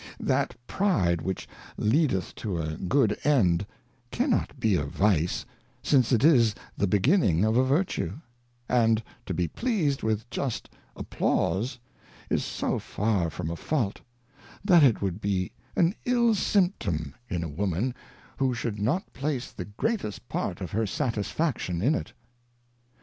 That 0.19 0.55
Pride 0.65 1.21
which 1.21 1.47
leadeth 1.77 2.33
to 2.37 2.57
a 2.57 2.75
good 2.75 3.15
End, 3.23 3.67
cannot 4.09 4.59
be 4.59 4.73
a 4.75 4.83
Vice, 4.83 5.45
since 5.83 6.11
it 6.11 6.23
is 6.23 6.55
the 6.75 6.87
beginning 6.87 7.45
of 7.45 7.55
a 7.55 7.63
Vertue; 7.63 8.13
and 8.67 9.03
to 9.27 9.35
be 9.35 9.47
pleased 9.47 10.01
with 10.01 10.27
just 10.31 10.69
Applause, 10.95 11.77
is 12.31 12.43
so 12.43 12.79
far 12.79 13.29
from 13.29 13.51
a 13.51 13.55
Fault, 13.55 14.01
that 14.65 14.81
it 14.81 15.03
would 15.03 15.21
be 15.21 15.51
an 15.75 15.93
ill 16.05 16.33
Symptom 16.33 17.13
in 17.29 17.43
a 17.43 17.47
Woman, 17.47 17.93
44 18.37 18.37
Advice 18.39 18.39
to 18.39 18.39
a 18.39 18.41
Daughter, 18.41 18.41
Woman, 18.41 18.49
who 18.49 18.53
should 18.55 18.79
not 18.79 19.13
place 19.13 19.51
the 19.51 19.65
greatest 19.65 20.27
part 20.27 20.61
of 20.61 20.71
her 20.71 20.87
Satis 20.87 21.29
faction 21.29 21.79
in 21.83 21.93
it. 21.93 22.11